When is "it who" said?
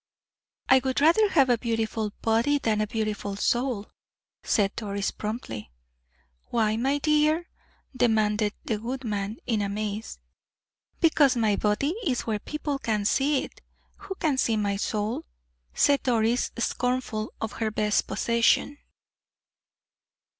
13.43-14.15